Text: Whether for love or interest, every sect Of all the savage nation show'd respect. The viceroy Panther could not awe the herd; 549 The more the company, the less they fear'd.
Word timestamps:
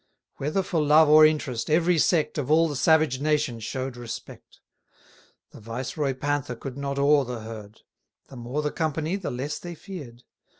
Whether 0.37 0.63
for 0.63 0.81
love 0.81 1.09
or 1.09 1.27
interest, 1.27 1.69
every 1.69 1.99
sect 1.99 2.39
Of 2.39 2.49
all 2.49 2.67
the 2.67 2.75
savage 2.75 3.19
nation 3.19 3.59
show'd 3.59 3.95
respect. 3.95 4.59
The 5.51 5.59
viceroy 5.59 6.15
Panther 6.15 6.55
could 6.55 6.75
not 6.75 6.97
awe 6.97 7.23
the 7.23 7.41
herd; 7.41 7.81
549 8.27 8.27
The 8.29 8.35
more 8.35 8.61
the 8.63 8.71
company, 8.71 9.15
the 9.15 9.29
less 9.29 9.59
they 9.59 9.75
fear'd. 9.75 10.23